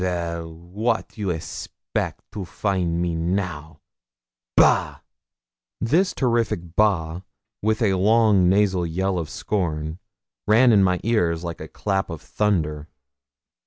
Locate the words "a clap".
11.61-12.09